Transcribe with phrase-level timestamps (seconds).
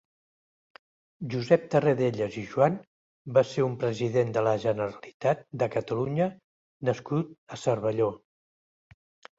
[1.33, 2.79] Josep Tarradellas i Joan
[3.37, 6.31] va ser un president de la Generalitat de Catalunya
[6.91, 8.11] nascut a Cervelló.